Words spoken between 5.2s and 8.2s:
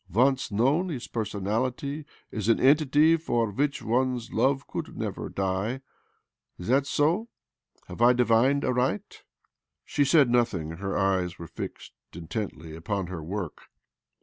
die.... Is that so? Have I